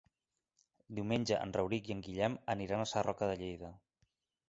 [1.01, 3.75] Diumenge en Rauric i en Guillem aniran a Sarroca de Lleida.